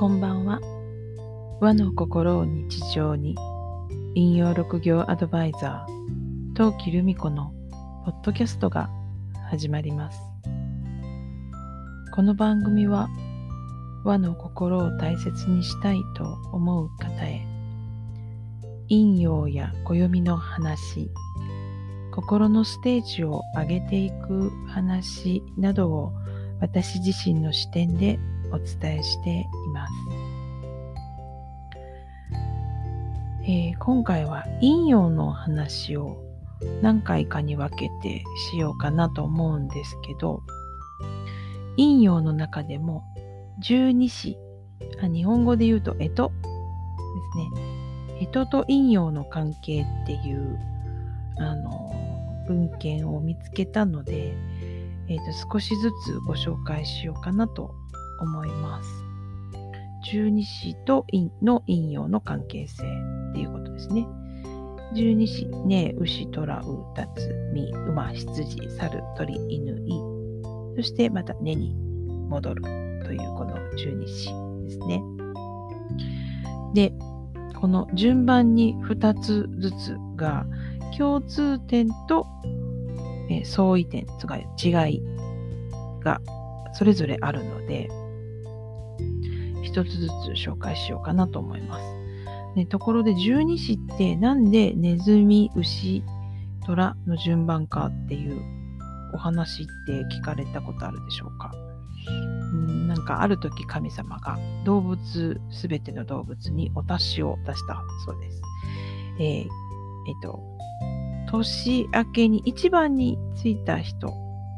[0.00, 0.60] こんばんは。
[1.60, 3.36] 和の心を日常に、
[4.14, 7.52] 引用六行アドバイザー、陶器留美子の
[8.06, 8.88] ポッドキャストが
[9.50, 10.18] 始まります。
[12.14, 13.10] この番組は、
[14.02, 17.46] 和の心を大切にしたいと思う方へ、
[18.88, 21.10] 引用や暦の話、
[22.10, 26.14] 心のステージを上げていく話などを
[26.62, 28.18] 私自身の視点で
[28.52, 29.92] お伝えしてます。
[33.44, 36.22] えー、今回は陰陽の話を
[36.82, 40.42] 何回かに分けてしようかなと思うんですけど
[41.76, 43.02] 陰陽の中でも
[43.60, 44.36] 十二支
[45.02, 46.26] 日本語で言うと干支です
[47.38, 50.58] ね干支と陰陽の関係っていう
[51.38, 51.92] あの
[52.46, 54.34] 文献を見つけたので、
[55.08, 57.74] えーと少しずつご紹介しようかなと
[58.20, 58.99] 思います。
[60.02, 62.84] 十二支と陰の陰陽の関係性
[63.30, 64.06] っていうことですね。
[64.94, 69.92] 十二支、ね、牛、虎、う、たつ、み、馬、羊、猿、鳥、犬、い。
[70.76, 71.74] そしてまた根に
[72.28, 72.62] 戻る
[73.04, 74.30] というこの十二支
[74.64, 75.02] ですね。
[76.74, 76.92] で、
[77.60, 80.46] この順番に2つずつが
[80.96, 82.26] 共通点と、
[83.28, 85.02] え相違点、つまり違い
[86.02, 86.20] が
[86.72, 87.88] それぞれあるので、
[89.70, 91.84] 一つずつ紹介しようかなと思います。
[92.56, 96.02] ね、ところで十二支ってなんでネズミ、牛、
[96.66, 98.42] 虎の順番かっていう
[99.14, 101.52] お話って聞かれたことあるでしょうか？
[102.52, 108.42] んなんかある時神様が動物、すべての動物にお達しを出したそうです。
[109.20, 109.46] えー、えっ
[110.20, 110.42] と、
[111.30, 114.12] 年明けに一番についた人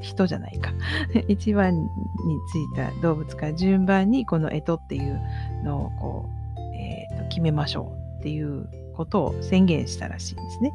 [0.00, 0.72] 人じゃないか
[1.28, 1.88] 一番に
[2.50, 5.20] ついた動物から順番にこの干支っていう
[5.64, 10.72] のをこう、えー、と決めましょうっていうことを宣言したらしいんですね。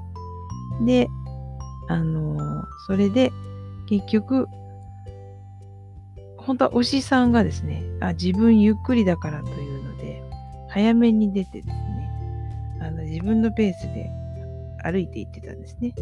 [0.86, 1.08] で、
[1.90, 3.32] あのー、それで
[3.88, 4.48] 結局、
[6.38, 10.24] 本当は牛さんがですね、あ自分ゆっくりだからというので、
[10.70, 12.12] 早めに出てですね、
[12.82, 14.10] あの自分のペースで
[14.84, 15.94] 歩いていってたんですね。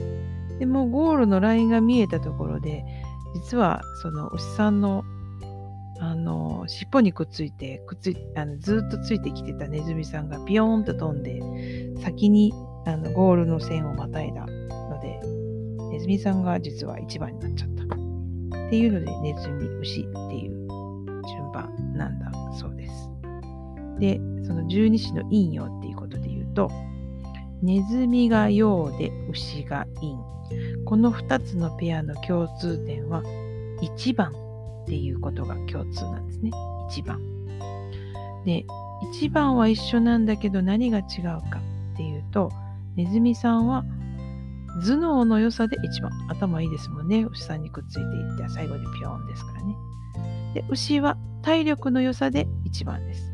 [0.59, 2.85] でもゴールのラインが見えたところで、
[3.33, 5.03] 実はその牛さんの
[5.99, 11.39] あの尻尾にくっついてくっついあのずっとついてきてたネズミさんがピヨーンと飛んで
[12.01, 12.51] 先に
[12.87, 15.19] あのゴールの線をまたいだので
[15.91, 20.67] ネズミさんが実は一番になっちゃったっていうのでネズミ牛っていう
[21.27, 23.11] 順番なんだそうです。
[23.99, 26.71] でその十二支の陰陽っていうことで言うと
[27.61, 30.15] ネズミが陽で牛が陰
[30.85, 33.23] この2つのペアの共通点は
[33.81, 34.31] 1番
[34.83, 36.51] っていうことが共通なんですね。
[36.89, 37.19] 1番。
[38.45, 38.65] で、
[39.13, 41.61] 1番は一緒なんだけど何が違うか
[41.93, 42.51] っていうと、
[42.95, 43.85] ネズミさんは
[44.83, 46.11] 頭脳の良さで1番。
[46.29, 47.23] 頭いいですもんね。
[47.23, 49.75] 牛さんにくっついていって最後でピョーンですからね。
[50.53, 53.31] で、牛は体力の良さで1番です。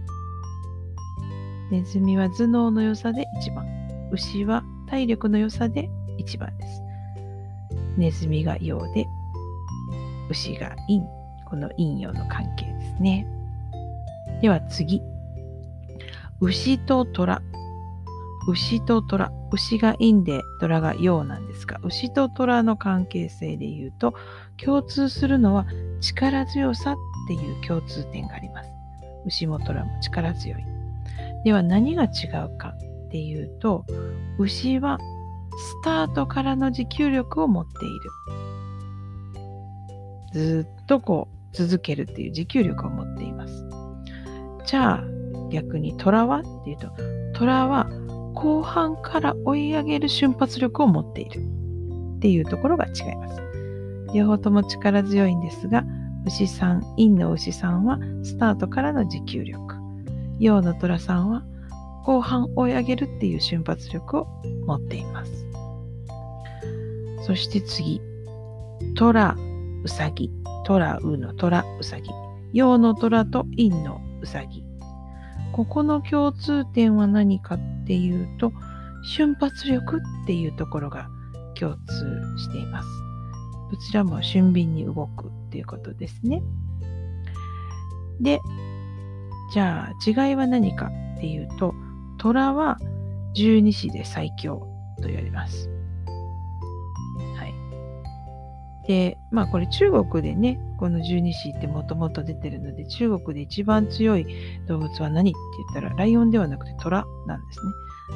[1.71, 3.76] ネズミは頭脳の良さで1番。
[4.12, 6.81] 牛は体力の良さで1番です。
[7.97, 9.06] ネズミが陽で、
[10.29, 11.01] 牛が陰。
[11.45, 13.28] この陰陽の関係ですね。
[14.41, 15.01] では次。
[16.40, 17.41] 牛と虎。
[18.50, 19.31] 牛と虎。
[19.51, 24.13] 牛が陰で虎が陽なんですが、牛と虎の関係性で言うと、
[24.63, 25.66] 共通するのは
[26.01, 26.95] 力強さっ
[27.28, 28.69] ていう共通点があります。
[29.25, 30.63] 牛も虎も力強い。
[31.44, 32.75] では何が違うか
[33.07, 33.85] っていうと、
[34.38, 35.00] 牛は
[35.57, 38.09] スタートからの持久力を持っている。
[40.34, 43.66] ずっとこう続けるっていう持久力を持っています。
[44.66, 45.03] じゃあ
[45.50, 46.91] 逆に虎はっていうと
[47.34, 47.90] 虎は
[48.35, 51.39] 後半から追い上げる瞬発力を持っている
[52.18, 53.41] っていうところが違います。
[54.13, 55.86] 両方とも力強いんですが
[56.25, 59.75] 牛さん、陰の牛さんはスタートからの持久力。
[60.39, 61.44] 陽の虎さんは
[62.07, 64.27] 後半追い上げるっていう瞬発力を
[64.65, 65.45] 持っています。
[67.25, 68.01] そして次、
[68.95, 69.36] 虎、
[69.83, 70.31] うさぎ、
[70.63, 72.09] 虎、うの虎、うさぎ、
[72.54, 74.63] 陽の虎と陰のうさぎ。
[75.51, 78.53] ここの共通点は何かっていうと、
[79.03, 81.10] 瞬発力っていうところが
[81.60, 81.81] 共通
[82.38, 82.88] しています。
[83.69, 86.42] どちらも俊敏に動くっていうことですね。
[88.21, 88.39] で、
[89.51, 91.75] じゃあ違いは何かっていうと、
[92.27, 92.77] 虎は
[93.33, 94.68] 十二支で最強
[95.01, 95.69] と言われます。
[97.38, 97.53] はい
[98.85, 104.25] で、まあこれ中国でね、この十二支ってもともと出てるので、中国で一番強い
[104.68, 105.39] 動物は何って
[105.74, 107.71] 言ったら、ライオンではなくて虎なんですね。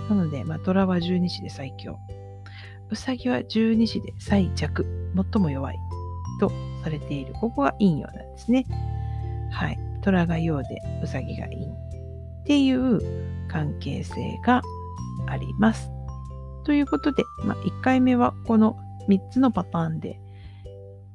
[0.09, 1.99] なので、まあ、虎は十二支で最強。
[2.89, 4.85] うさぎは十二支で最弱、
[5.33, 5.77] 最も弱い
[6.39, 6.51] と
[6.83, 7.33] されている。
[7.33, 8.65] ここが陰陽なんですね。
[9.51, 9.79] はい。
[10.01, 11.90] 虎が陽で、うさぎが陰
[12.41, 12.99] っていう
[13.47, 14.61] 関係性が
[15.27, 15.89] あります。
[16.63, 18.77] ということで、まあ、1回目はこの
[19.09, 20.19] 3つのパターンで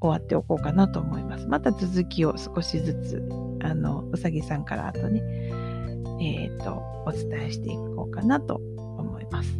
[0.01, 1.47] 終わっておこうかなと思います。
[1.47, 3.29] また続きを少しずつ、
[3.63, 5.23] あの、うさぎさんからあとね、
[6.21, 9.59] えっ、ー、と、お伝えしていこうかなと思います。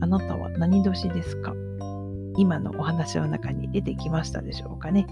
[0.00, 1.54] あなたは何年ですか？
[2.36, 5.06] 今のお話の中に出てきましたでしょうかね。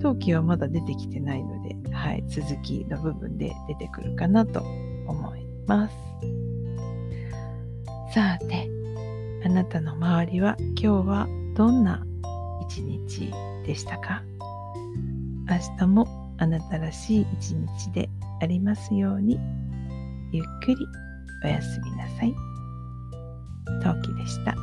[0.00, 4.62] 陶器はまだ出てきてないので、はい、続きの部分で出てくるかなと
[5.08, 5.94] 思います。
[8.14, 8.68] さて、
[9.44, 12.04] あなたの周りは今日はどんな
[12.62, 13.32] 一日
[13.66, 14.22] でしたか？
[15.48, 18.08] 明日もあなたらしい一日で
[18.40, 19.38] ありますように
[20.32, 20.76] ゆっくり
[21.44, 22.34] おやすみなさい。
[23.82, 24.54] 陶器でした。